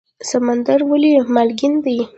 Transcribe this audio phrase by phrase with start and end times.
[0.29, 1.97] سمندر ولې مالګین دی؟